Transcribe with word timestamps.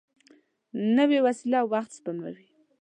نوې 0.97 1.19
وسېله 1.25 1.59
وخت 1.71 1.91
سپموي 1.97 2.47